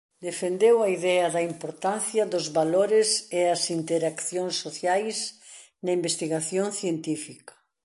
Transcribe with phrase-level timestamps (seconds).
[0.27, 3.07] Defendeu a idea da importancia dos valores
[3.39, 5.17] e as interaccións sociais
[5.83, 7.53] na investigación científica.